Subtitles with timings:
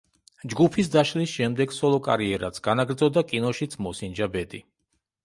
[0.51, 4.65] ჯგუფის დაშლის შემდეგ სოლო კარიერაც განაგრძო და კინოშიც მოსინჯა ბედი.